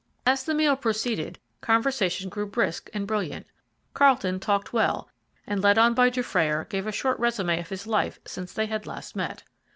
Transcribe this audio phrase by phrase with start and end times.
[0.25, 3.45] As the meal proceeded, conversation grew brisk and brilliant.
[3.93, 5.11] Carlton talked well,
[5.45, 8.87] and, led on by Dufrayer, gave a short résumé of his life since they had
[8.87, 9.43] last met.